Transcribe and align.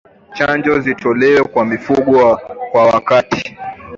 Chanjo 0.33 0.73
zitolewe 0.79 1.43
kwa 1.43 1.65
mifugo 1.65 2.37
kwa 2.71 2.85
wakati 2.85 3.57